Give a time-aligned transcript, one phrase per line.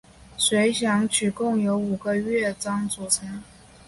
[0.35, 3.43] 随想曲共有五个乐章组成。